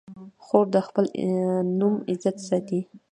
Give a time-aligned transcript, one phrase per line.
[0.43, 1.05] خور د خپل
[1.79, 2.79] نوم عزت ساتي.